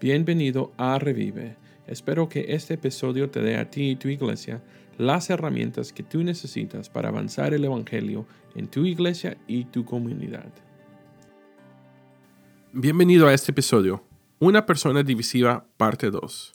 Bienvenido 0.00 0.70
a 0.76 0.96
Revive. 1.00 1.56
Espero 1.88 2.28
que 2.28 2.54
este 2.54 2.74
episodio 2.74 3.30
te 3.30 3.42
dé 3.42 3.56
a 3.56 3.68
ti 3.68 3.90
y 3.90 3.96
tu 3.96 4.06
iglesia 4.06 4.62
las 4.96 5.28
herramientas 5.28 5.92
que 5.92 6.04
tú 6.04 6.22
necesitas 6.22 6.88
para 6.88 7.08
avanzar 7.08 7.52
el 7.52 7.64
Evangelio 7.64 8.24
en 8.54 8.68
tu 8.68 8.86
iglesia 8.86 9.36
y 9.48 9.64
tu 9.64 9.84
comunidad. 9.84 10.52
Bienvenido 12.72 13.26
a 13.26 13.34
este 13.34 13.50
episodio, 13.50 14.04
Una 14.38 14.66
persona 14.66 15.02
divisiva, 15.02 15.66
parte 15.76 16.12
2. 16.12 16.54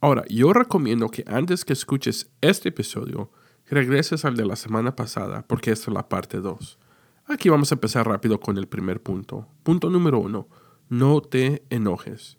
Ahora, 0.00 0.24
yo 0.30 0.54
recomiendo 0.54 1.10
que 1.10 1.24
antes 1.26 1.66
que 1.66 1.74
escuches 1.74 2.30
este 2.40 2.70
episodio, 2.70 3.30
regreses 3.68 4.24
al 4.24 4.34
de 4.34 4.46
la 4.46 4.56
semana 4.56 4.96
pasada, 4.96 5.44
porque 5.46 5.72
esta 5.72 5.90
es 5.90 5.94
la 5.94 6.08
parte 6.08 6.38
2. 6.38 6.78
Aquí 7.26 7.50
vamos 7.50 7.70
a 7.70 7.74
empezar 7.74 8.08
rápido 8.08 8.40
con 8.40 8.56
el 8.56 8.66
primer 8.66 9.02
punto. 9.02 9.46
Punto 9.62 9.90
número 9.90 10.20
1. 10.20 10.48
No 10.88 11.20
te 11.20 11.62
enojes. 11.68 12.38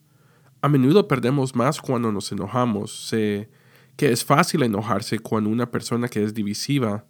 A 0.62 0.70
menudo 0.70 1.08
perdemos 1.08 1.56
más 1.56 1.80
cuando 1.80 2.12
nos 2.12 2.32
enojamos. 2.32 3.08
Sé 3.08 3.50
que 3.96 4.12
es 4.12 4.26
fácil 4.26 4.64
enojarse 4.64 5.20
con 5.20 5.48
una 5.48 5.72
persona 5.72 6.08
que 6.08 6.24
es 6.24 6.34
divisiva, 6.34 7.06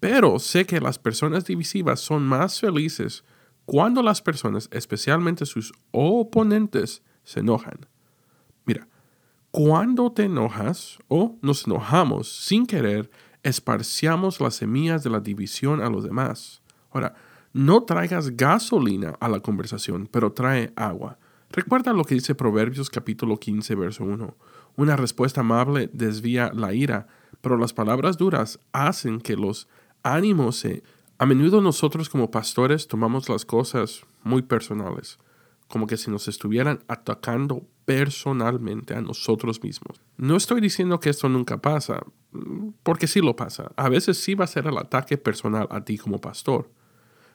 pero 0.00 0.38
sé 0.38 0.66
que 0.66 0.80
las 0.80 0.98
personas 0.98 1.44
divisivas 1.44 2.00
son 2.00 2.24
más 2.24 2.60
felices 2.60 3.24
cuando 3.70 4.02
las 4.02 4.20
personas, 4.20 4.68
especialmente 4.72 5.46
sus 5.46 5.72
oponentes, 5.92 7.04
se 7.22 7.38
enojan. 7.38 7.86
Mira, 8.64 8.88
cuando 9.52 10.10
te 10.10 10.24
enojas 10.24 10.98
o 11.06 11.38
nos 11.40 11.68
enojamos 11.68 12.28
sin 12.28 12.66
querer, 12.66 13.08
esparciamos 13.44 14.40
las 14.40 14.56
semillas 14.56 15.04
de 15.04 15.10
la 15.10 15.20
división 15.20 15.80
a 15.80 15.88
los 15.88 16.02
demás. 16.02 16.62
Ahora, 16.90 17.14
no 17.52 17.84
traigas 17.84 18.36
gasolina 18.36 19.14
a 19.20 19.28
la 19.28 19.38
conversación, 19.38 20.08
pero 20.10 20.32
trae 20.32 20.72
agua. 20.74 21.19
Recuerda 21.52 21.92
lo 21.92 22.04
que 22.04 22.14
dice 22.14 22.36
Proverbios 22.36 22.90
capítulo 22.90 23.38
15, 23.38 23.74
verso 23.74 24.04
1. 24.04 24.36
Una 24.76 24.94
respuesta 24.94 25.40
amable 25.40 25.90
desvía 25.92 26.52
la 26.54 26.74
ira, 26.74 27.08
pero 27.40 27.58
las 27.58 27.72
palabras 27.72 28.16
duras 28.16 28.60
hacen 28.72 29.20
que 29.20 29.36
los 29.36 29.68
ánimos 30.04 30.56
se... 30.56 30.84
A 31.18 31.26
menudo 31.26 31.60
nosotros 31.60 32.08
como 32.08 32.30
pastores 32.30 32.86
tomamos 32.86 33.28
las 33.28 33.44
cosas 33.44 34.02
muy 34.22 34.42
personales, 34.42 35.18
como 35.66 35.88
que 35.88 35.96
si 35.96 36.10
nos 36.10 36.28
estuvieran 36.28 36.84
atacando 36.86 37.66
personalmente 37.84 38.94
a 38.94 39.02
nosotros 39.02 39.62
mismos. 39.62 40.00
No 40.16 40.36
estoy 40.36 40.60
diciendo 40.60 41.00
que 41.00 41.10
esto 41.10 41.28
nunca 41.28 41.60
pasa, 41.60 42.00
porque 42.84 43.08
sí 43.08 43.20
lo 43.20 43.34
pasa. 43.34 43.72
A 43.76 43.88
veces 43.88 44.22
sí 44.22 44.34
va 44.36 44.44
a 44.44 44.48
ser 44.48 44.68
el 44.68 44.78
ataque 44.78 45.18
personal 45.18 45.66
a 45.70 45.84
ti 45.84 45.98
como 45.98 46.20
pastor. 46.20 46.70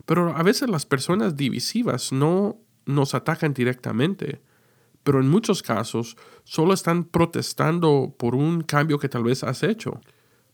Pero 0.05 0.35
a 0.35 0.41
veces 0.41 0.69
las 0.69 0.85
personas 0.85 1.35
divisivas 1.35 2.11
no 2.11 2.57
nos 2.85 3.15
atacan 3.15 3.53
directamente, 3.53 4.41
pero 5.03 5.19
en 5.19 5.29
muchos 5.29 5.61
casos 5.61 6.17
solo 6.43 6.73
están 6.73 7.03
protestando 7.03 8.15
por 8.17 8.35
un 8.35 8.61
cambio 8.61 8.97
que 8.97 9.09
tal 9.09 9.23
vez 9.23 9.43
has 9.43 9.63
hecho. 9.63 10.01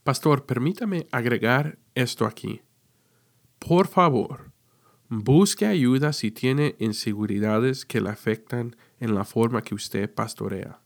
Pastor, 0.03 0.45
permítame 0.45 1.07
agregar 1.11 1.77
esto 1.95 2.25
aquí. 2.25 2.61
Por 3.59 3.87
favor, 3.87 4.51
busque 5.07 5.65
ayuda 5.65 6.11
si 6.13 6.31
tiene 6.31 6.75
inseguridades 6.79 7.85
que 7.85 8.01
le 8.01 8.09
afectan 8.09 8.75
en 8.99 9.15
la 9.15 9.23
forma 9.23 9.61
que 9.61 9.75
usted 9.75 10.13
pastorea. 10.13 10.81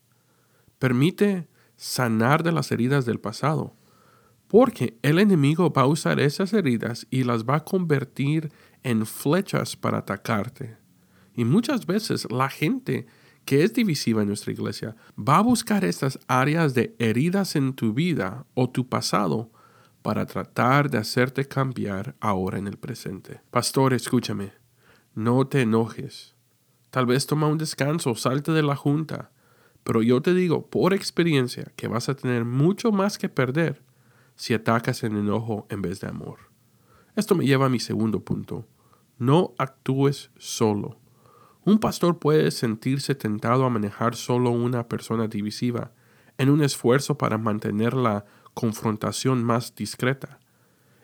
Permite 0.77 1.47
sanar 1.75 2.43
de 2.43 2.51
las 2.51 2.71
heridas 2.71 3.05
del 3.05 3.19
pasado, 3.19 3.75
porque 4.47 4.97
el 5.01 5.19
enemigo 5.19 5.71
va 5.71 5.83
a 5.83 5.88
usar 5.88 6.19
esas 6.19 6.53
heridas 6.53 7.07
y 7.09 7.23
las 7.23 7.45
va 7.45 7.55
a 7.55 7.63
convertir 7.63 8.51
en 8.83 9.05
flechas 9.05 9.75
para 9.75 9.99
atacarte. 9.99 10.77
Y 11.36 11.45
muchas 11.45 11.86
veces 11.86 12.28
la 12.31 12.50
gente 12.50 13.08
que 13.45 13.64
es 13.64 13.73
divisiva 13.73 14.22
en 14.22 14.28
nuestra 14.28 14.52
iglesia 14.52 14.95
va 15.17 15.38
a 15.38 15.41
buscar 15.41 15.86
estas 15.86 16.19
áreas 16.28 16.73
de 16.73 16.95
heridas 16.97 17.55
en 17.55 17.73
tu 17.73 17.94
vida 17.94 18.45
o 18.55 18.69
tu 18.69 18.89
pasado 18.89 19.52
para 20.02 20.25
tratar 20.25 20.89
de 20.89 20.97
hacerte 20.97 21.47
cambiar 21.47 22.16
ahora 22.19 22.57
en 22.57 22.68
el 22.68 22.78
presente. 22.78 23.41
Pastor, 23.51 23.94
escúchame, 23.94 24.53
no 25.13 25.47
te 25.47 25.62
enojes. 25.62 26.35
Tal 26.90 27.06
vez 27.06 27.25
toma 27.28 27.47
un 27.47 27.57
descanso, 27.57 28.16
salte 28.16 28.51
de 28.51 28.63
la 28.63 28.75
junta, 28.75 29.31
pero 29.84 30.01
yo 30.01 30.22
te 30.22 30.34
digo 30.34 30.69
por 30.69 30.94
experiencia 30.94 31.72
que 31.75 31.88
vas 31.88 32.09
a 32.09 32.16
tener 32.16 32.45
mucho 32.45 32.91
más 32.91 33.18
que 33.18 33.29
perder 33.29 33.84
si 34.35 34.53
atacas 34.53 35.03
en 35.03 35.16
enojo 35.16 35.68
en 35.69 35.81
vez 35.81 36.00
de 36.00 36.07
amor. 36.07 36.40
Esto 37.16 37.35
me 37.35 37.45
lleva 37.45 37.68
a 37.68 37.69
mi 37.69 37.79
segundo 37.79 38.19
punto. 38.24 38.68
No 39.18 39.53
actúes 39.57 40.31
solo. 40.38 41.00
Un 41.65 41.79
pastor 41.79 42.19
puede 42.19 42.51
sentirse 42.51 43.15
tentado 43.15 43.65
a 43.65 43.71
manejar 43.71 44.15
solo 44.15 44.51
una 44.51 44.87
persona 44.87 45.27
divisiva 45.27 45.91
en 46.37 46.51
un 46.51 46.63
esfuerzo 46.63 47.17
para 47.17 47.39
mantener 47.39 47.95
la 47.95 48.23
confrontación 48.53 49.43
más 49.43 49.73
discreta. 49.73 50.39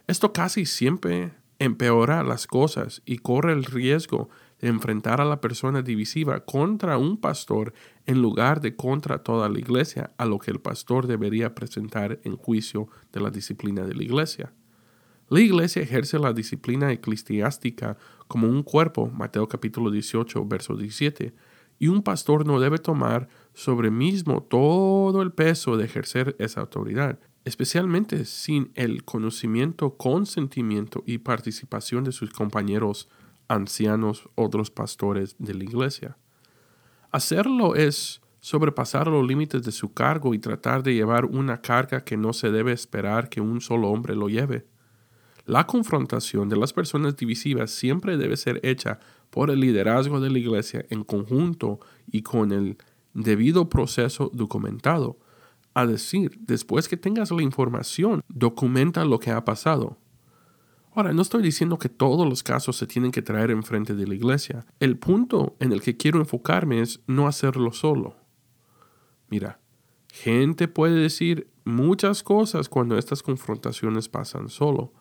Esto 0.06 0.34
casi 0.34 0.68
siempre 0.68 1.34
empeora 1.58 2.22
las 2.22 2.46
cosas 2.46 3.02
y 3.06 3.18
corre 3.18 3.54
el 3.54 3.64
riesgo 3.64 4.30
de 4.60 4.68
enfrentar 4.68 5.20
a 5.20 5.26
la 5.26 5.42
persona 5.42 5.82
divisiva 5.82 6.46
contra 6.46 7.00
un 7.00 7.18
pastor 7.18 7.74
en 8.06 8.22
lugar 8.22 8.62
de 8.62 8.76
contra 8.76 9.24
toda 9.24 9.50
la 9.50 9.58
iglesia, 9.58 10.12
a 10.18 10.26
lo 10.26 10.38
que 10.38 10.52
el 10.52 10.60
pastor 10.60 11.08
debería 11.08 11.56
presentar 11.56 12.20
en 12.24 12.38
juicio 12.38 12.88
de 13.12 13.22
la 13.22 13.32
disciplina 13.32 13.84
de 13.84 13.96
la 13.96 14.04
iglesia. 14.04 14.54
La 15.32 15.40
iglesia 15.40 15.82
ejerce 15.82 16.20
la 16.20 16.34
disciplina 16.34 16.92
eclesiástica 16.92 17.98
como 18.28 18.50
un 18.50 18.64
cuerpo, 18.64 19.10
Mateo 19.10 19.48
capítulo 19.48 19.90
18, 19.90 20.46
verso 20.46 20.76
17, 20.76 21.34
y 21.80 21.88
un 21.88 22.04
pastor 22.04 22.46
no 22.46 22.60
debe 22.60 22.80
tomar 22.80 23.30
sobre 23.54 23.92
mismo 23.92 24.44
todo 24.44 25.22
el 25.22 25.32
peso 25.32 25.78
de 25.78 25.86
ejercer 25.86 26.36
esa 26.38 26.60
autoridad, 26.60 27.18
especialmente 27.46 28.26
sin 28.26 28.74
el 28.76 29.06
conocimiento, 29.06 29.96
consentimiento 29.96 31.02
y 31.06 31.20
participación 31.20 32.04
de 32.04 32.12
sus 32.12 32.32
compañeros 32.32 33.08
ancianos, 33.48 34.28
otros 34.36 34.70
pastores 34.70 35.38
de 35.40 35.54
la 35.54 35.64
iglesia. 35.64 36.18
Hacerlo 37.10 37.76
es 37.76 38.20
sobrepasar 38.42 39.08
los 39.08 39.26
límites 39.26 39.64
de 39.64 39.72
su 39.72 39.94
cargo 39.94 40.34
y 40.34 40.40
tratar 40.40 40.84
de 40.84 40.94
llevar 40.94 41.24
una 41.24 41.62
carga 41.62 42.04
que 42.04 42.18
no 42.18 42.34
se 42.34 42.52
debe 42.52 42.74
esperar 42.74 43.30
que 43.30 43.40
un 43.40 43.62
solo 43.62 43.92
hombre 43.92 44.14
lo 44.14 44.28
lleve. 44.28 44.66
La 45.52 45.68
confrontación 45.68 46.48
de 46.48 46.56
las 46.56 46.72
personas 46.72 47.18
divisivas 47.18 47.72
siempre 47.72 48.16
debe 48.16 48.38
ser 48.38 48.62
hecha 48.64 49.02
por 49.30 49.50
el 49.50 49.60
liderazgo 49.60 50.22
de 50.22 50.30
la 50.30 50.40
iglesia 50.40 50.86
en 50.90 51.04
conjunto 51.04 51.82
y 52.10 52.22
con 52.22 52.54
el 52.54 52.78
debido 53.14 53.68
proceso 53.68 54.32
documentado. 54.34 55.20
A 55.74 55.86
decir, 55.86 56.40
después 56.40 56.88
que 56.88 56.96
tengas 56.96 57.32
la 57.32 57.44
información, 57.44 58.22
documenta 58.30 59.04
lo 59.04 59.20
que 59.20 59.32
ha 59.32 59.44
pasado. 59.44 59.98
Ahora, 60.96 61.12
no 61.12 61.22
estoy 61.22 61.44
diciendo 61.44 61.78
que 61.78 61.90
todos 61.90 62.26
los 62.26 62.44
casos 62.44 62.78
se 62.78 62.88
tienen 62.88 63.12
que 63.12 63.22
traer 63.22 63.52
enfrente 63.52 63.94
de 63.94 64.08
la 64.08 64.16
iglesia. 64.16 64.66
El 64.80 64.98
punto 64.98 65.58
en 65.60 65.74
el 65.74 65.82
que 65.82 65.98
quiero 65.98 66.20
enfocarme 66.20 66.80
es 66.80 67.02
no 67.08 67.28
hacerlo 67.28 67.74
solo. 67.74 68.16
Mira, 69.28 69.60
gente 70.14 70.70
puede 70.70 70.96
decir 70.96 71.50
muchas 71.66 72.24
cosas 72.24 72.70
cuando 72.70 72.98
estas 72.98 73.22
confrontaciones 73.22 74.08
pasan 74.08 74.48
solo 74.48 74.94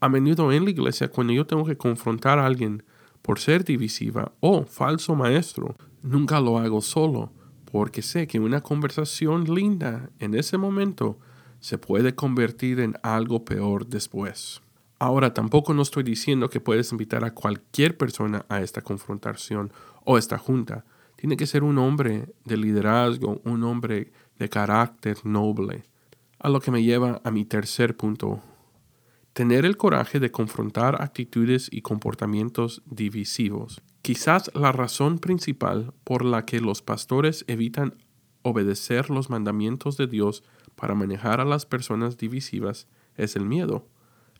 a 0.00 0.08
menudo 0.08 0.50
en 0.50 0.64
la 0.64 0.70
iglesia, 0.70 1.10
cuando 1.10 1.32
yo 1.32 1.46
tengo 1.46 1.64
que 1.64 1.76
confrontar 1.76 2.38
a 2.38 2.46
alguien 2.46 2.82
por 3.22 3.38
ser 3.38 3.64
divisiva 3.64 4.32
o 4.40 4.64
falso 4.64 5.14
maestro, 5.14 5.76
nunca 6.02 6.40
lo 6.40 6.58
hago 6.58 6.80
solo, 6.80 7.32
porque 7.70 8.02
sé 8.02 8.26
que 8.26 8.40
una 8.40 8.62
conversación 8.62 9.44
linda 9.44 10.10
en 10.18 10.34
ese 10.34 10.56
momento 10.56 11.18
se 11.60 11.76
puede 11.76 12.14
convertir 12.14 12.80
en 12.80 12.96
algo 13.02 13.44
peor 13.44 13.86
después. 13.86 14.62
Ahora 14.98 15.34
tampoco 15.34 15.74
no 15.74 15.82
estoy 15.82 16.02
diciendo 16.02 16.48
que 16.48 16.60
puedes 16.60 16.92
invitar 16.92 17.24
a 17.24 17.34
cualquier 17.34 17.96
persona 17.96 18.44
a 18.48 18.60
esta 18.60 18.82
confrontación 18.82 19.72
o 20.04 20.18
esta 20.18 20.38
junta. 20.38 20.84
Tiene 21.16 21.36
que 21.36 21.46
ser 21.46 21.62
un 21.62 21.78
hombre 21.78 22.32
de 22.44 22.56
liderazgo, 22.56 23.40
un 23.44 23.62
hombre 23.64 24.12
de 24.38 24.48
carácter 24.48 25.18
noble. 25.24 25.84
A 26.38 26.48
lo 26.48 26.60
que 26.60 26.70
me 26.70 26.82
lleva 26.82 27.20
a 27.24 27.30
mi 27.30 27.44
tercer 27.44 27.96
punto 27.96 28.42
tener 29.32 29.64
el 29.64 29.76
coraje 29.76 30.20
de 30.20 30.30
confrontar 30.30 31.02
actitudes 31.02 31.68
y 31.70 31.82
comportamientos 31.82 32.82
divisivos. 32.86 33.80
Quizás 34.02 34.50
la 34.54 34.72
razón 34.72 35.18
principal 35.18 35.92
por 36.04 36.24
la 36.24 36.44
que 36.44 36.60
los 36.60 36.82
pastores 36.82 37.44
evitan 37.46 37.94
obedecer 38.42 39.10
los 39.10 39.30
mandamientos 39.30 39.96
de 39.96 40.06
Dios 40.06 40.42
para 40.74 40.94
manejar 40.94 41.40
a 41.40 41.44
las 41.44 41.66
personas 41.66 42.16
divisivas 42.16 42.88
es 43.16 43.36
el 43.36 43.44
miedo. 43.44 43.86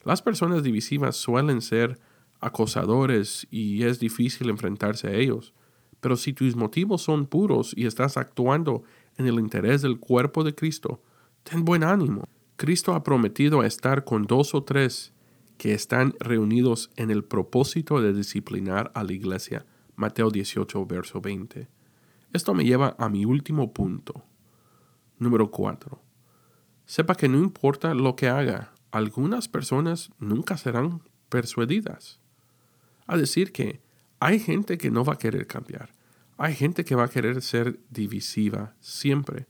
Las 0.02 0.22
personas 0.22 0.62
divisivas 0.62 1.16
suelen 1.16 1.60
ser 1.60 2.00
acosadores 2.40 3.46
y 3.50 3.82
es 3.84 4.00
difícil 4.00 4.48
enfrentarse 4.48 5.08
a 5.08 5.14
ellos. 5.14 5.52
Pero 6.00 6.16
si 6.16 6.32
tus 6.32 6.56
motivos 6.56 7.02
son 7.02 7.26
puros 7.26 7.75
y 7.76 7.84
estás 7.87 8.16
actuando 8.16 8.82
en 9.19 9.26
el 9.26 9.38
interés 9.38 9.82
del 9.82 10.00
cuerpo 10.00 10.42
de 10.42 10.54
Cristo, 10.54 11.02
ten 11.42 11.64
buen 11.64 11.84
ánimo. 11.84 12.26
Cristo 12.61 12.95
ha 12.95 13.03
prometido 13.03 13.65
estar 13.65 14.05
con 14.05 14.27
dos 14.27 14.55
o 14.55 14.62
tres 14.65 15.15
que 15.57 15.73
están 15.73 16.12
reunidos 16.21 16.91
en 16.97 17.11
el 17.11 17.25
propósito 17.25 18.03
de 18.03 18.12
disciplinar 18.12 18.93
a 18.95 19.03
la 19.03 19.15
iglesia. 19.15 19.65
Mateo 19.97 20.31
18, 20.31 20.85
verso 20.85 21.23
20. 21.23 21.69
Esto 22.35 22.53
me 22.53 22.67
lleva 22.67 22.97
a 22.99 23.09
mi 23.09 23.25
último 23.25 23.73
punto. 23.73 24.25
Número 25.19 25.51
4. 25.51 26.03
Sepa 26.85 27.15
que 27.15 27.31
no 27.31 27.39
importa 27.39 27.95
lo 27.95 28.15
que 28.15 28.29
haga, 28.29 28.75
algunas 28.91 29.49
personas 29.49 30.11
nunca 30.19 30.59
serán 30.59 31.01
persuadidas. 31.31 32.21
A 33.07 33.17
decir 33.17 33.53
que 33.53 33.81
hay 34.19 34.39
gente 34.39 34.77
que 34.77 34.91
no 34.91 35.03
va 35.03 35.15
a 35.15 35.19
querer 35.19 35.47
cambiar. 35.47 35.95
Hay 36.37 36.55
gente 36.55 36.85
que 36.85 36.95
va 36.95 37.05
a 37.05 37.11
querer 37.11 37.41
ser 37.41 37.81
divisiva 37.89 38.75
siempre. 38.81 39.47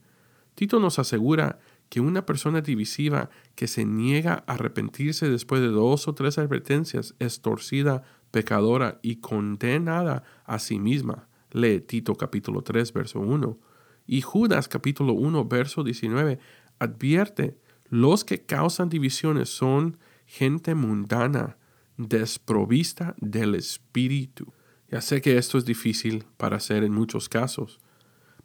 Tito 0.54 0.78
nos 0.78 1.00
asegura 1.00 1.58
que 1.90 2.00
una 2.00 2.24
persona 2.24 2.62
divisiva 2.62 3.30
que 3.56 3.66
se 3.66 3.84
niega 3.84 4.44
a 4.46 4.54
arrepentirse 4.54 5.28
después 5.28 5.60
de 5.60 5.68
dos 5.68 6.08
o 6.08 6.14
tres 6.14 6.38
advertencias 6.38 7.14
es 7.18 7.42
torcida, 7.42 8.04
pecadora 8.30 9.00
y 9.02 9.16
condenada 9.16 10.22
a 10.44 10.60
sí 10.60 10.78
misma. 10.78 11.28
Lee 11.50 11.80
Tito 11.80 12.14
capítulo 12.14 12.62
3, 12.62 12.92
verso 12.92 13.18
1. 13.18 13.58
Y 14.06 14.22
Judas 14.22 14.68
capítulo 14.68 15.12
1, 15.14 15.44
verso 15.46 15.82
19 15.82 16.38
advierte, 16.78 17.58
los 17.88 18.24
que 18.24 18.40
causan 18.40 18.88
divisiones 18.88 19.48
son 19.48 19.98
gente 20.26 20.76
mundana, 20.76 21.58
desprovista 21.96 23.16
del 23.18 23.56
espíritu. 23.56 24.52
Ya 24.88 25.00
sé 25.00 25.20
que 25.20 25.38
esto 25.38 25.58
es 25.58 25.64
difícil 25.64 26.24
para 26.36 26.56
hacer 26.56 26.84
en 26.84 26.92
muchos 26.92 27.28
casos, 27.28 27.80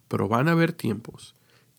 pero 0.08 0.28
van 0.28 0.48
a 0.48 0.52
haber 0.52 0.72
tiempos 0.72 1.36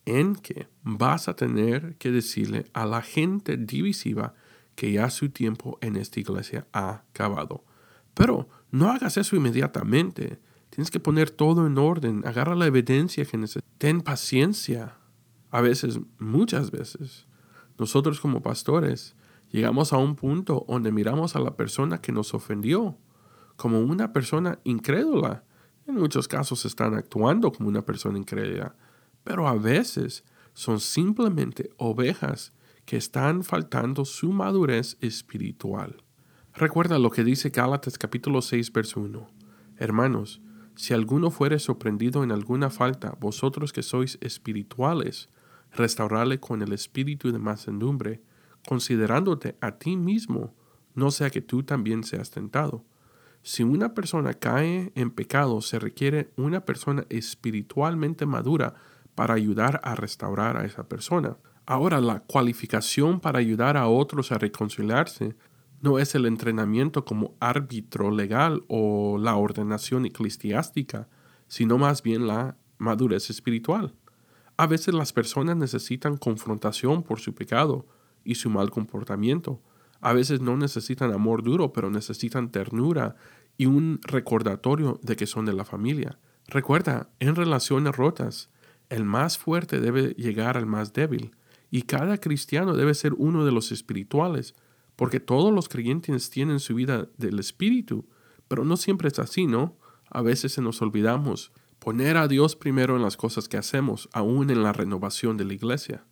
en 0.07 0.36
que 0.36 0.69
vas 0.83 1.27
a 1.27 1.36
tener 1.36 1.98
que 1.98 2.12
decirle 2.12 2.65
a 2.74 2.86
la 2.86 3.01
gente 3.01 3.57
divisiva 3.57 4.33
que 4.75 4.94
ya 4.94 5.09
su 5.09 5.30
tiempo 5.30 5.77
en 5.81 5.98
esta 5.98 6.21
iglesia 6.21 6.65
ha 6.71 7.04
acabado. 7.09 7.65
Pero 8.13 8.48
no 8.71 8.89
hagas 8.89 9.18
eso 9.18 9.36
inmediatamente. 9.36 10.39
Tienes 10.69 10.92
que 10.92 11.01
poner 11.01 11.30
todo 11.30 11.68
en 11.68 11.77
orden, 11.77 12.25
agarra 12.25 12.56
la 12.56 12.68
evidencia 12.68 13.25
que 13.25 13.38
necesitas. 13.38 13.69
Ten 13.77 14.01
paciencia. 14.01 14.95
A 15.51 15.59
veces, 15.59 16.00
muchas 16.19 16.71
veces, 16.71 17.27
nosotros 17.77 18.21
como 18.21 18.42
pastores 18.42 19.15
llegamos 19.50 19.92
a 19.92 19.98
un 19.98 20.15
punto 20.15 20.65
donde 20.69 20.92
miramos 20.92 21.36
a 21.36 21.39
la 21.39 21.57
persona 21.57 22.00
que 22.00 22.13
nos 22.13 22.33
ofendió 22.33 22.98
como 23.57 23.81
una 23.81 24.13
persona 24.13 24.60
incrédula. 24.63 25.44
En 25.86 25.95
muchos 25.95 26.30
casos 26.30 26.63
están 26.65 26.94
actuando 26.94 27.51
como 27.51 27.68
una 27.68 27.81
persona 27.81 28.18
incrédula, 28.18 28.75
pero 29.27 29.45
a 29.45 29.56
veces 29.56 30.24
son 30.53 30.79
simplemente 30.79 31.69
ovejas 31.75 32.53
que 32.85 32.95
están 32.95 33.44
faltando 33.44 34.06
su 34.06 34.31
madurez 34.31 34.97
espiritual. 35.01 36.01
Recuerda 36.53 36.97
lo 36.97 37.09
que 37.09 37.25
dice 37.25 37.50
Gálatas 37.50 37.97
capítulo 37.97 38.41
6, 38.41 38.71
verso 38.71 39.01
1. 39.01 39.29
Hermanos, 39.75 40.39
si 40.75 40.94
alguno 40.94 41.29
fuere 41.29 41.59
sorprendido 41.59 42.24
en 42.24 42.31
alguna 42.31 42.69
falta, 42.69 43.18
vosotros 43.19 43.74
que 43.74 43.83
sois 43.83 44.18
espirituales, 44.21 45.27
restaurarle 45.74 46.39
con 46.39 46.62
el 46.62 46.71
espíritu 46.71 47.33
de 47.33 47.39
mansedumbre, 47.39 48.21
considerándote 48.65 49.57
a 49.59 49.77
ti 49.77 49.97
mismo, 49.97 50.56
no 50.95 51.12
sea 51.12 51.29
que 51.31 51.41
tú 51.41 51.63
también 51.63 52.06
seas 52.06 52.31
tentado. 52.31 52.85
Si 53.44 53.63
una 53.63 53.94
persona 53.94 54.33
cae 54.35 54.94
en 54.95 55.12
pecado, 55.12 55.62
se 55.62 55.79
requiere 55.79 56.31
una 56.38 56.62
persona 56.63 57.06
espiritualmente 57.09 58.25
madura 58.25 58.75
para 59.17 59.33
ayudar 59.33 59.81
a 59.83 59.95
restaurar 59.95 60.57
a 60.57 60.65
esa 60.65 60.87
persona. 60.87 61.37
Ahora, 61.65 61.99
la 62.01 62.19
cualificación 62.19 63.19
para 63.19 63.39
ayudar 63.39 63.75
a 63.75 63.87
otros 63.87 64.31
a 64.31 64.37
reconciliarse 64.37 65.35
no 65.81 65.97
es 65.97 66.13
el 66.13 66.27
entrenamiento 66.27 67.03
como 67.03 67.33
árbitro 67.39 68.11
legal 68.11 68.63
o 68.67 69.17
la 69.17 69.35
ordenación 69.35 70.05
eclesiástica, 70.05 71.07
sino 71.47 71.79
más 71.79 72.03
bien 72.03 72.27
la 72.27 72.57
madurez 72.77 73.31
espiritual. 73.31 73.95
A 74.55 74.67
veces 74.67 74.93
las 74.93 75.13
personas 75.13 75.57
necesitan 75.57 76.17
confrontación 76.17 77.01
por 77.01 77.19
su 77.19 77.33
pecado 77.33 77.87
y 78.23 78.35
su 78.35 78.51
mal 78.51 78.69
comportamiento. 78.69 79.59
A 79.99 80.13
veces 80.13 80.41
no 80.41 80.57
necesitan 80.57 81.11
amor 81.11 81.41
duro, 81.41 81.73
pero 81.73 81.89
necesitan 81.89 82.51
ternura 82.51 83.15
y 83.57 83.65
un 83.65 83.99
recordatorio 84.03 84.99
de 85.01 85.15
que 85.15 85.25
son 85.25 85.45
de 85.45 85.53
la 85.53 85.65
familia. 85.65 86.19
Recuerda, 86.47 87.09
en 87.19 87.33
relaciones 87.35 87.95
rotas, 87.95 88.51
el 88.89 89.04
más 89.04 89.38
fuerte 89.38 89.80
debe 89.80 90.13
llegar 90.18 90.57
al 90.57 90.66
más 90.66 90.94
débil, 90.94 91.31
y 91.69 91.84
cada 91.84 92.18
cristiano 92.18 92.75
debe 92.75 92.94
ser 92.94 93.13
uno 93.13 93.45
de 93.45 93.51
los 93.51 93.72
espirituales, 93.72 94.56
porque 94.95 95.19
todos 95.19 95.54
los 95.54 95.69
creyentes 95.69 96.30
tienen 96.30 96.60
su 96.60 96.75
vida 96.75 97.07
del 97.18 97.39
Espíritu, 97.39 98.06
pero 98.48 98.63
no 98.66 98.78
siempre 98.78 99.10
es 99.10 99.19
así, 99.19 99.45
¿no? 99.45 99.78
A 100.10 100.22
veces 100.22 100.54
se 100.54 100.62
nos 100.62 100.81
olvidamos 100.81 101.51
poner 101.80 102.18
a 102.18 102.28
Dios 102.28 102.56
primero 102.56 102.95
en 102.95 103.01
las 103.01 103.18
cosas 103.18 103.48
que 103.48 103.57
hacemos, 103.57 104.10
aún 104.12 104.50
en 104.50 104.63
la 104.63 104.74
renovación 104.74 105.38
de 105.38 105.45
la 105.45 105.54
iglesia. 105.54 106.04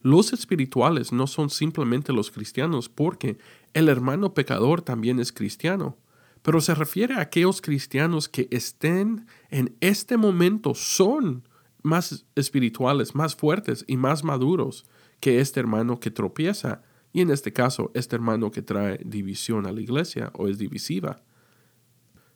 Los 0.00 0.32
espirituales 0.32 1.12
no 1.12 1.26
son 1.26 1.48
simplemente 1.48 2.12
los 2.12 2.30
cristianos, 2.30 2.88
porque 2.88 3.38
el 3.72 3.88
hermano 3.88 4.34
pecador 4.34 4.82
también 4.82 5.20
es 5.20 5.32
cristiano, 5.32 5.96
pero 6.42 6.60
se 6.60 6.74
refiere 6.74 7.14
a 7.14 7.20
aquellos 7.20 7.62
cristianos 7.62 8.28
que 8.28 8.48
estén 8.50 9.26
en 9.50 9.76
este 9.80 10.16
momento, 10.16 10.74
son 10.74 11.44
más 11.82 12.26
espirituales, 12.34 13.14
más 13.14 13.34
fuertes 13.36 13.84
y 13.86 13.96
más 13.96 14.24
maduros 14.24 14.86
que 15.20 15.40
este 15.40 15.60
hermano 15.60 16.00
que 16.00 16.10
tropieza 16.10 16.82
y 17.12 17.20
en 17.20 17.30
este 17.30 17.52
caso, 17.52 17.90
este 17.94 18.16
hermano 18.16 18.50
que 18.50 18.62
trae 18.62 18.98
división 19.04 19.66
a 19.66 19.72
la 19.72 19.80
iglesia 19.80 20.30
o 20.34 20.48
es 20.48 20.58
divisiva. 20.58 21.22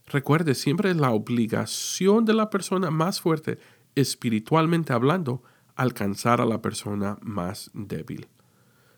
Recuerde, 0.07 0.55
siempre 0.55 0.95
la 0.95 1.11
obligación 1.13 2.25
de 2.25 2.35
la 2.35 2.51
persona 2.51 2.91
más 2.91 3.21
fuerte, 3.21 3.59
espiritualmente 3.95 4.93
hablando, 4.93 5.43
alcanzar 5.75 6.41
a 6.41 6.47
la 6.47 6.61
persona 6.63 7.19
más 7.23 7.71
débil. 7.75 8.29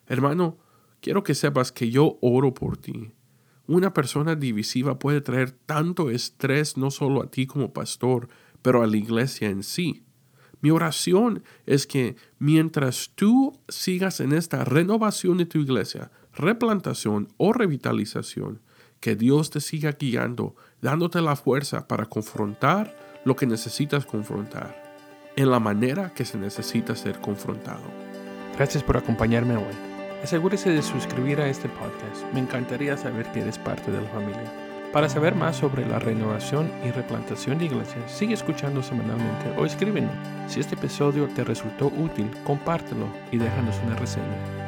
Hermano, 0.06 0.58
quiero 1.00 1.22
que 1.22 1.34
sepas 1.34 1.70
que 1.72 1.90
yo 1.90 2.18
oro 2.20 2.52
por 2.54 2.76
ti. 2.76 3.12
Una 3.66 3.94
persona 3.94 4.34
divisiva 4.34 4.98
puede 4.98 5.20
traer 5.20 5.52
tanto 5.52 6.10
estrés 6.10 6.76
no 6.76 6.90
solo 6.90 7.22
a 7.22 7.30
ti 7.30 7.46
como 7.46 7.72
pastor, 7.72 8.28
pero 8.62 8.82
a 8.82 8.86
la 8.86 8.96
iglesia 8.96 9.48
en 9.48 9.62
sí. 9.62 10.04
Mi 10.60 10.70
oración 10.70 11.42
es 11.66 11.86
que 11.86 12.16
mientras 12.38 13.10
tú 13.14 13.58
sigas 13.68 14.20
en 14.20 14.32
esta 14.32 14.64
renovación 14.64 15.38
de 15.38 15.46
tu 15.46 15.58
iglesia, 15.58 16.10
replantación 16.34 17.28
o 17.36 17.52
revitalización, 17.52 18.60
que 19.00 19.14
Dios 19.14 19.50
te 19.50 19.60
siga 19.60 19.92
guiando, 19.92 20.56
dándote 20.82 21.20
la 21.20 21.36
fuerza 21.36 21.86
para 21.86 22.06
confrontar 22.06 22.96
lo 23.24 23.36
que 23.36 23.46
necesitas 23.46 24.06
confrontar, 24.06 24.82
en 25.36 25.50
la 25.50 25.60
manera 25.60 26.12
que 26.14 26.24
se 26.24 26.38
necesita 26.38 26.96
ser 26.96 27.20
confrontado. 27.20 27.84
Gracias 28.56 28.82
por 28.82 28.96
acompañarme 28.96 29.56
hoy. 29.56 29.74
Asegúrese 30.22 30.70
de 30.70 30.82
suscribir 30.82 31.40
a 31.40 31.48
este 31.48 31.68
podcast. 31.68 32.24
Me 32.34 32.40
encantaría 32.40 32.96
saber 32.96 33.30
que 33.30 33.40
eres 33.40 33.58
parte 33.58 33.92
de 33.92 34.00
la 34.00 34.08
familia. 34.08 34.67
Para 34.92 35.10
saber 35.10 35.34
más 35.34 35.56
sobre 35.56 35.86
la 35.86 35.98
renovación 35.98 36.70
y 36.82 36.90
replantación 36.90 37.58
de 37.58 37.66
iglesias, 37.66 38.10
sigue 38.10 38.32
escuchando 38.32 38.82
semanalmente 38.82 39.52
o 39.58 39.66
escríbenos. 39.66 40.12
Si 40.46 40.60
este 40.60 40.76
episodio 40.76 41.28
te 41.28 41.44
resultó 41.44 41.88
útil, 41.88 42.30
compártelo 42.42 43.06
y 43.30 43.36
déjanos 43.36 43.76
una 43.84 43.96
reseña. 43.96 44.67